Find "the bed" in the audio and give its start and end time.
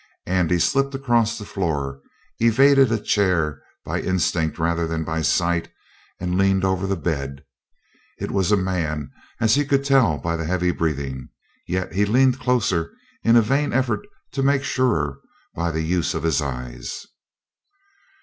6.87-7.43